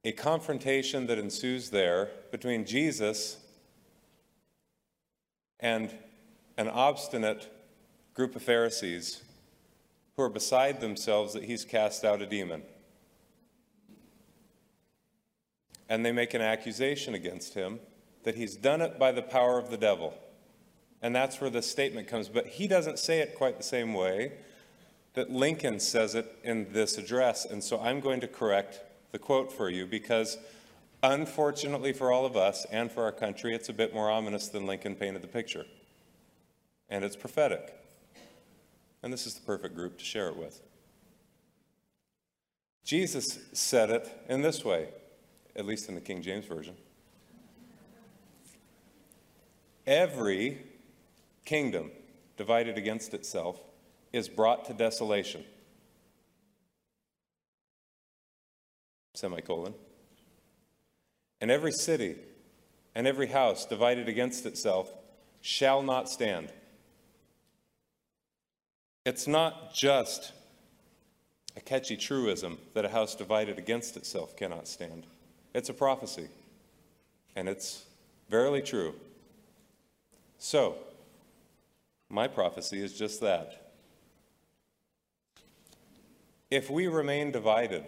[0.04, 3.38] a confrontation that ensues there between Jesus
[5.60, 5.94] and
[6.58, 7.54] an obstinate
[8.16, 9.22] group of Pharisees
[10.16, 12.64] who are beside themselves that he's cast out a demon.
[15.90, 17.80] And they make an accusation against him
[18.24, 20.16] that he's done it by the power of the devil.
[21.04, 22.30] And that's where this statement comes.
[22.30, 24.32] But he doesn't say it quite the same way
[25.18, 27.44] that Lincoln says it in this address.
[27.44, 30.38] And so I'm going to correct the quote for you because
[31.02, 34.68] unfortunately for all of us and for our country, it's a bit more ominous than
[34.68, 35.66] Lincoln painted the picture.
[36.88, 37.74] And it's prophetic.
[39.02, 40.62] And this is the perfect group to share it with.
[42.84, 44.90] Jesus said it in this way,
[45.56, 46.76] at least in the King James Version.
[49.88, 50.60] Every
[51.44, 51.90] kingdom
[52.38, 53.60] divided against itself
[54.18, 55.46] is brought to desolation.
[59.14, 59.74] Semicolon.
[61.40, 62.16] And every city
[62.96, 64.92] and every house divided against itself
[65.42, 66.52] shall not stand.
[69.06, 70.34] It's not just
[71.56, 75.06] a catchy truism that a house divided against itself cannot stand.
[75.54, 76.28] It's a prophecy,
[77.36, 77.86] and it's
[78.30, 78.96] verily true.
[80.40, 80.78] So,
[82.10, 83.67] my prophecy is just that.
[86.50, 87.86] If we remain divided,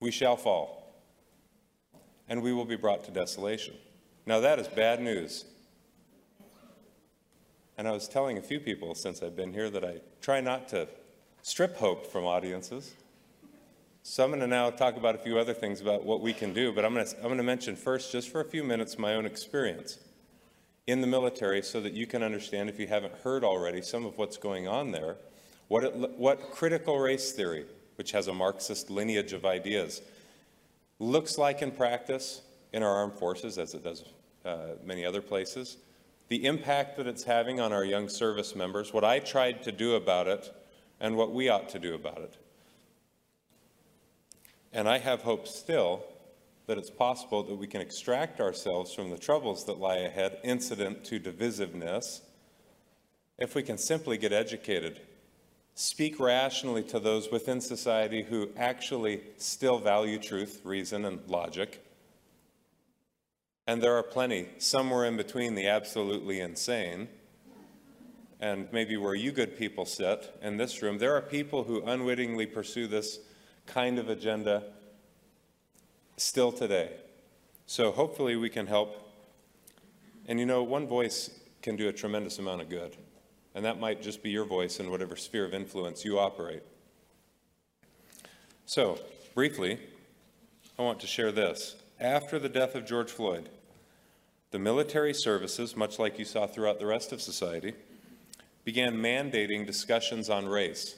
[0.00, 0.94] we shall fall,
[2.28, 3.74] and we will be brought to desolation.
[4.26, 5.44] Now, that is bad news.
[7.78, 10.68] And I was telling a few people since I've been here that I try not
[10.68, 10.88] to
[11.42, 12.94] strip hope from audiences.
[14.02, 16.52] So I'm going to now talk about a few other things about what we can
[16.52, 18.98] do, but I'm going to, I'm going to mention first, just for a few minutes,
[18.98, 19.98] my own experience
[20.86, 24.18] in the military so that you can understand, if you haven't heard already, some of
[24.18, 25.16] what's going on there
[25.68, 27.64] what, it, what critical race theory,
[27.96, 30.02] which has a Marxist lineage of ideas,
[30.98, 34.04] looks like in practice in our armed forces, as it does
[34.44, 35.78] uh, many other places,
[36.28, 39.94] the impact that it's having on our young service members, what I tried to do
[39.94, 40.52] about it,
[41.00, 42.36] and what we ought to do about it.
[44.72, 46.04] And I have hope still
[46.66, 51.04] that it's possible that we can extract ourselves from the troubles that lie ahead, incident
[51.04, 52.22] to divisiveness,
[53.38, 55.00] if we can simply get educated
[55.76, 61.84] speak rationally to those within society who actually still value truth, reason, and logic.
[63.66, 67.08] And there are plenty, somewhere in between the absolutely insane
[68.40, 72.46] and maybe where you good people sit in this room, there are people who unwittingly
[72.46, 73.18] pursue this
[73.66, 74.62] kind of agenda
[76.16, 76.90] still today.
[77.66, 79.12] So hopefully we can help.
[80.26, 82.96] And you know, one voice can do a tremendous amount of good
[83.56, 86.62] and that might just be your voice in whatever sphere of influence you operate.
[88.66, 88.98] So,
[89.34, 89.78] briefly,
[90.78, 91.74] I want to share this.
[91.98, 93.48] After the death of George Floyd,
[94.50, 97.72] the military services, much like you saw throughout the rest of society,
[98.66, 100.96] began mandating discussions on race.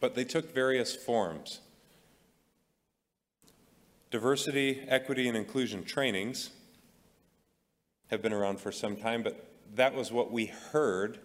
[0.00, 1.60] But they took various forms.
[4.10, 6.48] Diversity, equity, and inclusion trainings
[8.06, 11.18] have been around for some time, but that was what we heard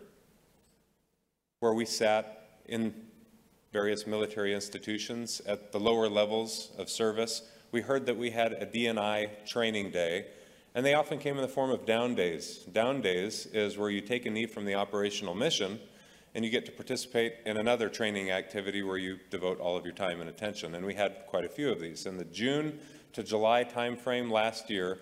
[1.60, 2.93] where we sat in
[3.74, 7.43] various military institutions at the lower levels of service.
[7.72, 10.28] We heard that we had a DNI training day,
[10.74, 12.60] and they often came in the form of down days.
[12.72, 15.80] Down days is where you take a knee from the operational mission
[16.36, 19.95] and you get to participate in another training activity where you devote all of your
[19.95, 20.76] time and attention.
[20.76, 22.05] And we had quite a few of these.
[22.05, 22.80] In the June
[23.14, 24.99] to July timeframe last year,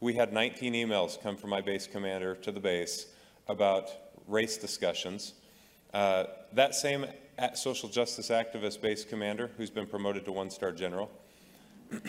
[0.00, 3.06] we had 19 emails come from my base commander to the base
[3.48, 3.90] about
[4.28, 5.32] race discussions.
[5.94, 7.06] Uh, that same
[7.54, 11.10] social justice activist base commander, who's been promoted to one-star general,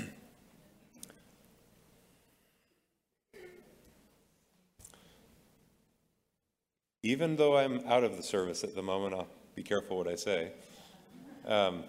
[7.03, 10.15] even though I'm out of the service at the moment, I'll be careful what I
[10.15, 10.51] say.
[11.45, 11.83] Um,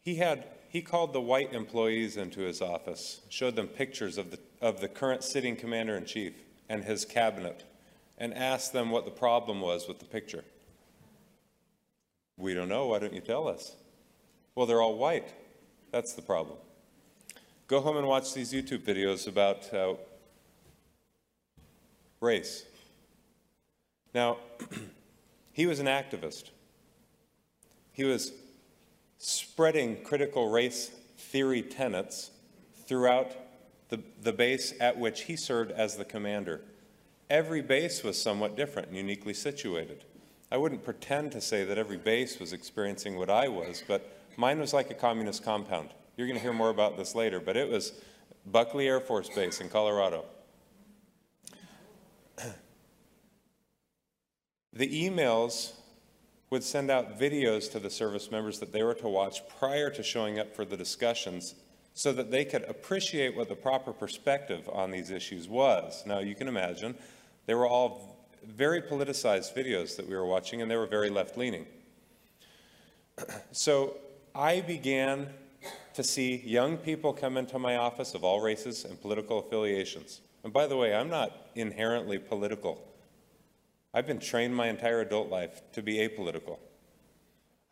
[0.00, 4.38] he had he called the white employees into his office, showed them pictures of the
[4.60, 6.32] of the current sitting commander in chief
[6.68, 7.64] and his cabinet,
[8.20, 10.44] and asked them what the problem was with the picture.
[12.36, 12.86] We don't know.
[12.88, 13.74] Why don't you tell us?
[14.54, 15.32] Well, they're all white.
[15.90, 16.58] That's the problem.
[17.66, 19.94] Go home and watch these YouTube videos about uh,
[22.20, 22.66] race.
[24.14, 24.36] Now,
[25.52, 26.50] he was an activist.
[27.92, 28.32] He was
[29.18, 32.30] spreading critical race theory tenets
[32.86, 33.32] throughout
[33.88, 36.60] the, the base at which he served as the commander.
[37.30, 40.04] Every base was somewhat different and uniquely situated.
[40.50, 44.58] I wouldn't pretend to say that every base was experiencing what I was, but mine
[44.58, 45.90] was like a communist compound.
[46.16, 47.92] You're going to hear more about this later, but it was
[48.46, 50.24] Buckley Air Force Base in Colorado.
[54.72, 55.72] The emails
[56.48, 60.02] would send out videos to the service members that they were to watch prior to
[60.02, 61.56] showing up for the discussions
[61.92, 66.04] so that they could appreciate what the proper perspective on these issues was.
[66.06, 66.96] Now, you can imagine,
[67.46, 71.66] they were all very politicized videos that we were watching, and they were very left-leaning.
[73.52, 73.96] So
[74.34, 75.28] I began
[75.94, 80.20] to see young people come into my office of all races and political affiliations.
[80.44, 82.82] And by the way, I'm not inherently political.
[83.92, 86.58] I've been trained my entire adult life to be apolitical.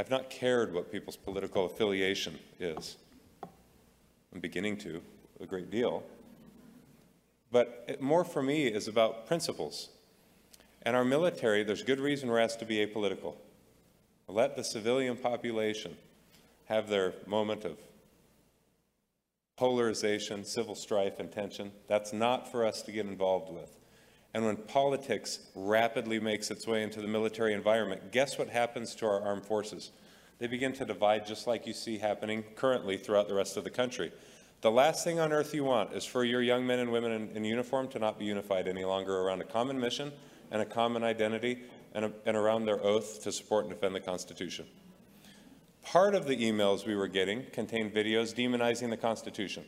[0.01, 2.97] I've not cared what people's political affiliation is.
[3.43, 5.01] I'm beginning to
[5.41, 6.03] a great deal.
[7.51, 9.89] But it, more for me is about principles.
[10.83, 13.35] And our military, there's good reason we're asked to be apolitical.
[14.27, 15.97] Let the civilian population
[16.67, 17.79] have their moment of
[19.57, 21.73] polarization, civil strife, and tension.
[21.89, 23.77] That's not for us to get involved with.
[24.35, 29.07] And when politics rapidly makes its way into the military environment, guess what happens to
[29.07, 29.91] our armed forces?
[30.39, 33.71] They begin to divide just like you see happening currently throughout the rest of the
[33.71, 34.13] country.
[34.61, 37.29] The last thing on earth you want is for your young men and women in,
[37.37, 40.13] in uniform to not be unified any longer around a common mission
[40.51, 41.63] and a common identity
[41.95, 44.67] and, a, and around their oath to support and defend the Constitution.
[45.83, 49.65] Part of the emails we were getting contained videos demonizing the Constitution.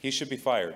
[0.00, 0.74] He should be fired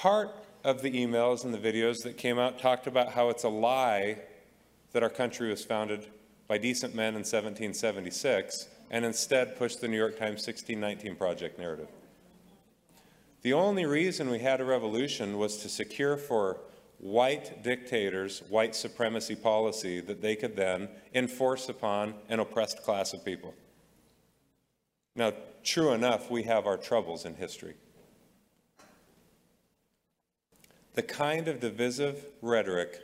[0.00, 0.30] part
[0.64, 4.16] of the emails and the videos that came out talked about how it's a lie
[4.92, 6.06] that our country was founded
[6.48, 11.88] by decent men in 1776 and instead pushed the New York Times 1619 Project narrative.
[13.42, 16.58] The only reason we had a revolution was to secure for
[16.98, 23.24] white dictators white supremacy policy that they could then enforce upon an oppressed class of
[23.24, 23.54] people.
[25.16, 25.32] Now,
[25.64, 27.74] true enough, we have our troubles in history.
[30.94, 33.00] the kind of divisive rhetoric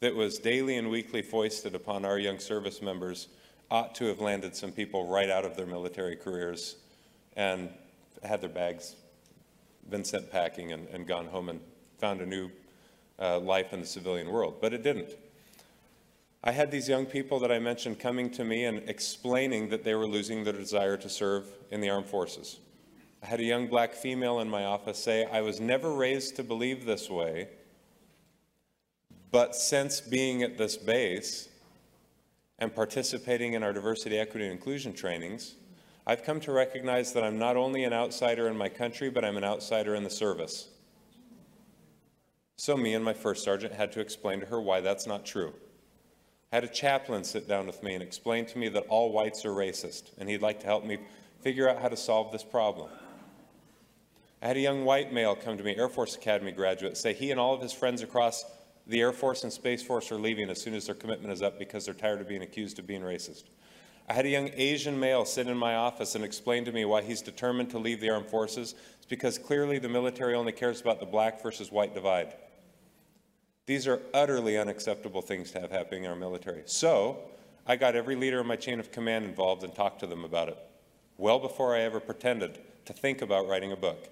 [0.00, 3.28] that was daily and weekly foisted upon our young service members
[3.74, 6.76] ought to have landed some people right out of their military careers
[7.34, 7.68] and
[8.22, 8.94] had their bags
[9.90, 11.58] been sent packing and, and gone home and
[11.98, 12.48] found a new
[13.18, 14.54] uh, life in the civilian world.
[14.60, 15.10] But it didn't.
[16.44, 19.96] I had these young people that I mentioned coming to me and explaining that they
[19.96, 22.60] were losing their desire to serve in the armed forces.
[23.24, 26.44] I had a young black female in my office say, I was never raised to
[26.44, 27.48] believe this way,
[29.32, 31.48] but since being at this base
[32.58, 35.54] and participating in our diversity, equity, and inclusion trainings,
[36.06, 39.36] I've come to recognize that I'm not only an outsider in my country, but I'm
[39.36, 40.68] an outsider in the service.
[42.56, 45.52] So me and my first sergeant had to explain to her why that's not true.
[46.52, 49.44] I had a chaplain sit down with me and explain to me that all whites
[49.44, 50.98] are racist, and he'd like to help me
[51.40, 52.90] figure out how to solve this problem.
[54.40, 57.30] I had a young white male come to me, Air Force Academy graduate, say he
[57.30, 58.44] and all of his friends across
[58.86, 61.58] the Air Force and Space Force are leaving as soon as their commitment is up
[61.58, 63.44] because they're tired of being accused of being racist.
[64.08, 67.00] I had a young Asian male sit in my office and explain to me why
[67.00, 68.74] he's determined to leave the armed forces.
[68.98, 72.34] It's because clearly the military only cares about the black versus white divide.
[73.66, 76.64] These are utterly unacceptable things to have happening in our military.
[76.66, 77.20] So
[77.66, 80.48] I got every leader in my chain of command involved and talked to them about
[80.48, 80.58] it,
[81.16, 84.10] well before I ever pretended to think about writing a book.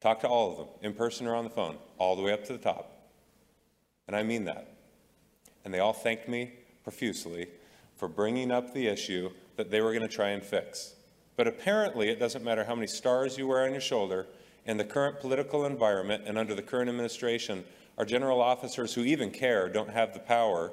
[0.00, 2.44] Talked to all of them, in person or on the phone, all the way up
[2.46, 2.95] to the top.
[4.06, 4.76] And I mean that.
[5.64, 6.52] And they all thanked me
[6.84, 7.48] profusely
[7.96, 10.94] for bringing up the issue that they were going to try and fix.
[11.36, 14.26] But apparently, it doesn't matter how many stars you wear on your shoulder,
[14.66, 17.64] in the current political environment and under the current administration,
[17.98, 20.72] our general officers who even care don't have the power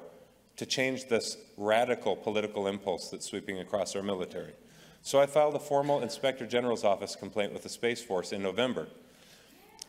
[0.56, 4.52] to change this radical political impulse that's sweeping across our military.
[5.02, 8.88] So I filed a formal Inspector General's Office complaint with the Space Force in November.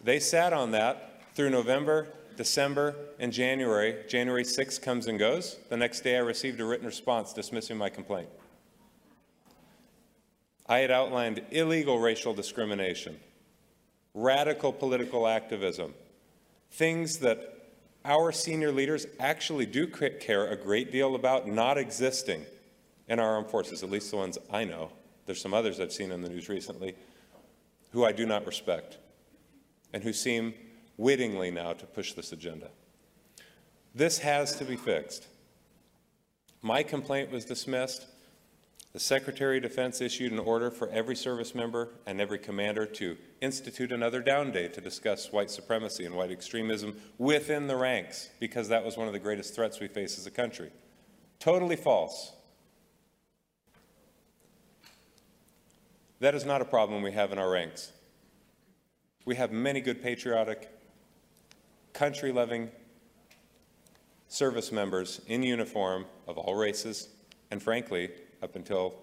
[0.04, 2.08] They sat on that through November,
[2.38, 4.04] December, and January.
[4.08, 5.58] January 6th comes and goes.
[5.70, 8.30] The next day I received a written response dismissing my complaint.
[10.68, 13.20] I had outlined illegal racial discrimination,
[14.14, 15.94] radical political activism,
[16.72, 17.70] things that
[18.04, 22.46] our senior leaders actually do care a great deal about not existing
[23.08, 24.92] in our armed forces, at least the ones I know.
[25.26, 26.96] There's some others I've seen in the news recently
[27.92, 28.98] who I do not respect
[29.94, 30.54] and who seem
[30.98, 32.70] wittingly now to push this agenda.
[33.94, 35.28] This has to be fixed.
[36.62, 38.08] My complaint was dismissed.
[38.94, 43.18] The Secretary of Defense issued an order for every service member and every commander to
[43.42, 48.70] institute another down day to discuss white supremacy and white extremism within the ranks, because
[48.70, 50.72] that was one of the greatest threats we face as a country.
[51.40, 52.32] Totally false.
[56.22, 57.92] That is not a problem we have in our ranks.
[59.26, 60.70] We have many good patriotic,
[61.96, 62.70] country loving
[64.28, 67.08] service members in uniform of all races,
[67.52, 68.12] and frankly,
[68.44, 68.94] up until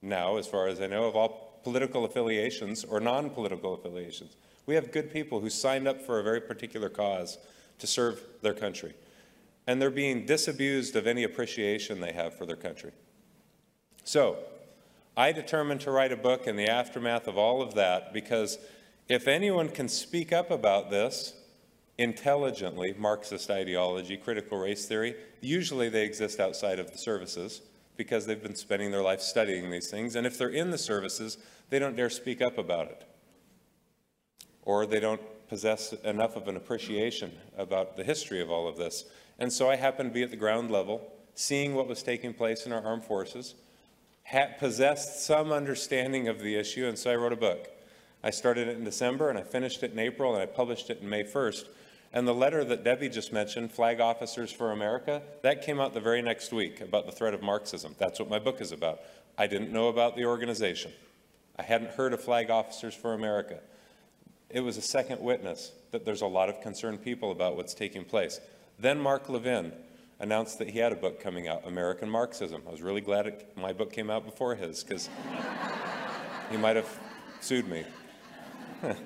[0.00, 4.36] now, as far as I know, of all political affiliations or non political affiliations.
[4.64, 7.36] We have good people who signed up for a very particular cause
[7.80, 8.94] to serve their country.
[9.66, 12.92] And they're being disabused of any appreciation they have for their country.
[14.04, 14.38] So,
[15.16, 18.58] I determined to write a book in the aftermath of all of that because
[19.08, 21.34] if anyone can speak up about this
[21.98, 27.60] intelligently, Marxist ideology, critical race theory, usually they exist outside of the services
[27.96, 30.14] because they've been spending their life studying these things.
[30.14, 31.38] And if they're in the services,
[31.68, 33.04] they don't dare speak up about it.
[34.62, 39.04] Or they don't possess enough of an appreciation about the history of all of this.
[39.38, 42.66] And so I happened to be at the ground level, seeing what was taking place
[42.66, 43.54] in our armed forces,
[44.58, 47.68] possessed some understanding of the issue, and so I wrote a book.
[48.22, 51.00] I started it in December, and I finished it in April, and I published it
[51.00, 51.64] in May 1st.
[52.12, 56.00] And the letter that Debbie just mentioned, Flag Officers for America, that came out the
[56.00, 57.94] very next week about the threat of Marxism.
[57.98, 59.00] That's what my book is about.
[59.36, 60.92] I didn't know about the organization.
[61.58, 63.60] I hadn't heard of Flag Officers for America.
[64.48, 68.04] It was a second witness that there's a lot of concerned people about what's taking
[68.04, 68.40] place.
[68.78, 69.72] Then Mark Levin
[70.20, 72.62] announced that he had a book coming out, American Marxism.
[72.66, 75.10] I was really glad it, my book came out before his because
[76.50, 76.88] he might have
[77.40, 77.84] sued me.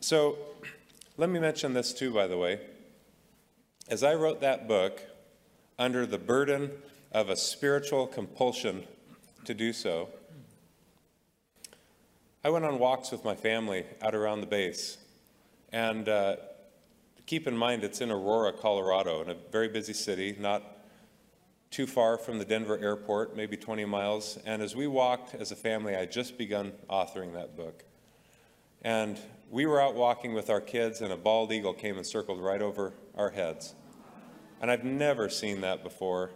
[0.00, 0.36] so
[1.18, 2.60] let me mention this too, by the way.
[3.88, 5.02] As I wrote that book,
[5.76, 6.70] under the burden
[7.10, 8.84] of a spiritual compulsion
[9.44, 10.10] to do so,
[12.44, 14.96] I went on walks with my family out around the base.
[15.72, 16.36] And uh,
[17.26, 20.62] keep in mind, it's in Aurora, Colorado, in a very busy city, not
[21.72, 24.38] too far from the Denver airport, maybe 20 miles.
[24.46, 27.82] And as we walked as a family, I just begun authoring that book.
[28.82, 29.18] And
[29.50, 32.60] we were out walking with our kids, and a bald eagle came and circled right
[32.60, 33.74] over our heads.
[34.60, 36.30] And I've never seen that before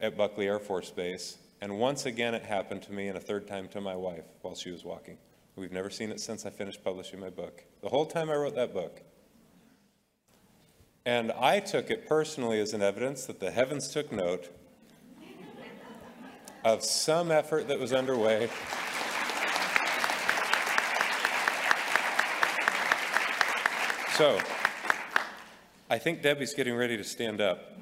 [0.00, 1.38] at Buckley Air Force Base.
[1.60, 4.54] And once again, it happened to me, and a third time to my wife while
[4.54, 5.18] she was walking.
[5.56, 7.64] We've never seen it since I finished publishing my book.
[7.82, 9.02] The whole time I wrote that book.
[11.04, 14.50] And I took it personally as an evidence that the heavens took note
[16.64, 18.48] of some effort that was underway.
[24.18, 24.36] So,
[25.88, 27.78] I think Debbie's getting ready to stand up.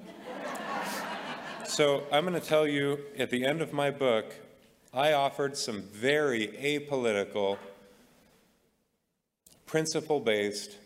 [1.67, 4.35] So, I'm going to tell you at the end of my book,
[4.93, 7.57] I offered some very apolitical,
[9.65, 10.77] principle based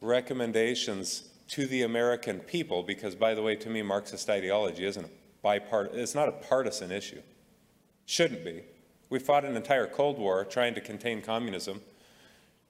[0.00, 5.46] recommendations to the American people, because, by the way, to me, Marxist ideology isn't a
[5.46, 7.20] bipart- it's not a partisan issue.
[8.06, 8.62] Shouldn't be.
[9.10, 11.82] We fought an entire Cold War trying to contain communism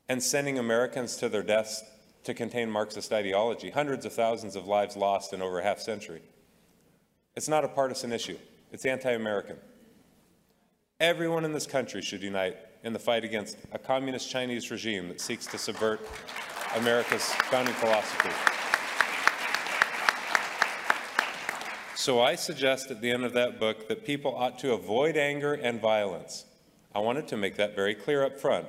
[0.08, 1.84] and sending Americans to their deaths
[2.24, 6.22] to contain Marxist ideology, hundreds of thousands of lives lost in over a half century.
[7.36, 8.38] It's not a partisan issue.
[8.72, 9.56] It's anti-American.
[11.00, 15.20] Everyone in this country should unite in the fight against a communist Chinese regime that
[15.20, 16.00] seeks to subvert
[16.76, 18.30] America's founding philosophy.
[21.94, 25.54] So I suggest at the end of that book that people ought to avoid anger
[25.54, 26.44] and violence.
[26.94, 28.68] I wanted to make that very clear up front.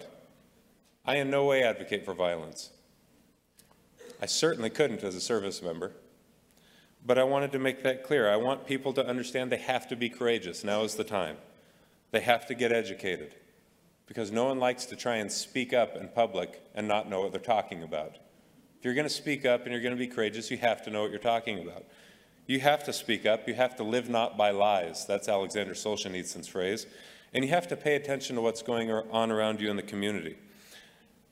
[1.05, 2.71] I in no way advocate for violence.
[4.21, 5.93] I certainly couldn't as a service member.
[7.05, 8.29] But I wanted to make that clear.
[8.29, 10.63] I want people to understand they have to be courageous.
[10.63, 11.37] Now is the time.
[12.11, 13.35] They have to get educated
[14.07, 17.31] because no one likes to try and speak up in public and not know what
[17.31, 18.15] they're talking about.
[18.79, 20.89] If you're going to speak up and you're going to be courageous, you have to
[20.89, 21.85] know what you're talking about.
[22.47, 23.47] You have to speak up.
[23.47, 25.05] You have to live not by lies.
[25.05, 26.87] That's Alexander Solzhenitsyn's phrase.
[27.33, 30.37] And you have to pay attention to what's going on around you in the community.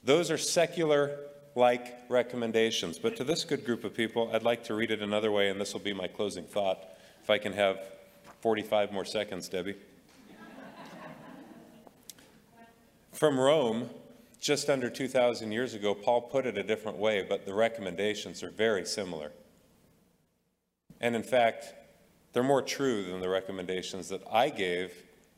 [0.03, 1.17] Those are secular
[1.55, 2.97] like recommendations.
[2.97, 5.59] But to this good group of people, I'd like to read it another way, and
[5.59, 6.83] this will be my closing thought.
[7.21, 7.79] If I can have
[8.41, 9.75] 45 more seconds, Debbie.
[13.11, 13.89] From Rome,
[14.39, 18.49] just under 2,000 years ago, Paul put it a different way, but the recommendations are
[18.49, 19.31] very similar.
[20.99, 21.73] And in fact,
[22.33, 24.91] they're more true than the recommendations that I gave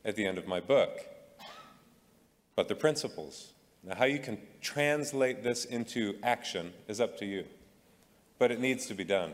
[0.04, 0.98] at the end of my book.
[2.56, 3.52] But the principles,
[3.86, 7.44] now how you can translate this into action is up to you.
[8.38, 9.32] But it needs to be done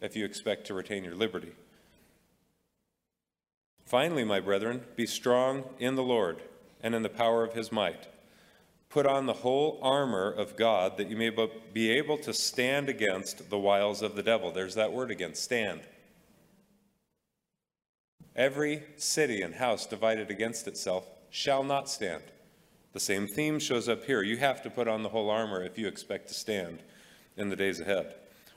[0.00, 1.52] if you expect to retain your liberty.
[3.84, 6.38] Finally, my brethren, be strong in the Lord
[6.82, 8.08] and in the power of his might.
[8.88, 11.30] Put on the whole armor of God that you may
[11.72, 14.50] be able to stand against the wiles of the devil.
[14.50, 15.82] There's that word again stand.
[18.34, 22.22] Every city and house divided against itself shall not stand.
[22.92, 24.22] The same theme shows up here.
[24.22, 26.82] You have to put on the whole armor if you expect to stand
[27.36, 28.14] in the days ahead.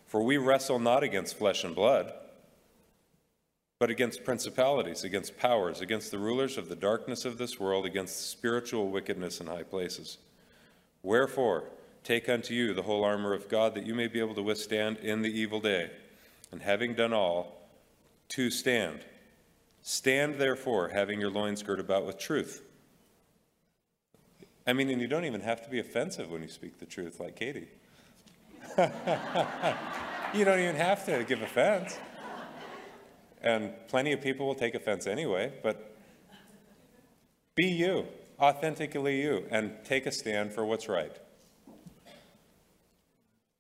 [0.08, 2.14] For we wrestle not against flesh and blood
[3.84, 8.30] but against principalities, against powers, against the rulers of the darkness of this world, against
[8.32, 10.20] spiritual wickedness in high places.
[11.02, 11.66] Wherefore,
[12.02, 15.00] take unto you the whole armor of God, that you may be able to withstand
[15.00, 15.92] in the evil day,
[16.50, 17.70] and having done all,
[18.30, 19.02] to stand.
[19.82, 22.62] Stand therefore, having your loins girt about with truth.
[24.66, 27.20] I mean, and you don't even have to be offensive when you speak the truth,
[27.20, 27.68] like Katie.
[28.78, 31.98] you don't even have to give offense.
[33.42, 35.98] And plenty of people will take offense anyway, but
[37.56, 38.06] be you,
[38.40, 41.16] authentically you, and take a stand for what's right.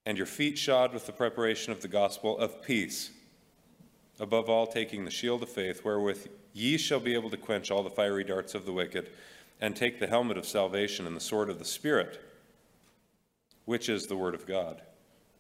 [0.06, 3.12] And your feet shod with the preparation of the gospel of peace.
[4.20, 7.84] Above all, taking the shield of faith, wherewith ye shall be able to quench all
[7.84, 9.10] the fiery darts of the wicked,
[9.64, 12.20] and take the helmet of salvation and the sword of the Spirit,
[13.64, 14.82] which is the word of God.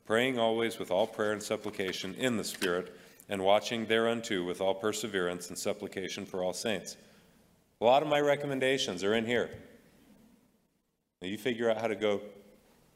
[0.05, 2.95] Praying always with all prayer and supplication in the Spirit
[3.27, 6.95] and watching thereunto with all perseverance and supplication for all saints.
[7.81, 9.49] A lot of my recommendations are in here.
[11.21, 12.21] Now you figure out how to go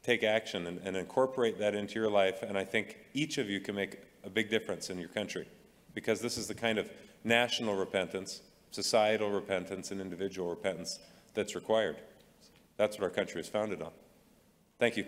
[0.03, 3.59] take action and, and incorporate that into your life, and I think each of you
[3.59, 5.45] can make a big difference in your country
[5.93, 6.89] because this is the kind of
[7.25, 10.99] national repentance, societal repentance, and individual repentance
[11.37, 11.97] that's required.
[12.77, 13.91] That's what our country is founded on.
[14.79, 15.05] Thank you.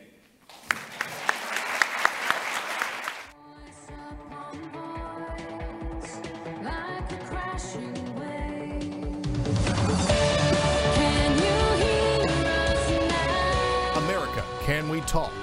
[13.97, 15.33] America, can We Talk?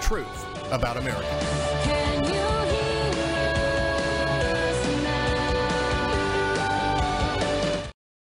[0.00, 0.26] Truth
[0.72, 1.71] about America.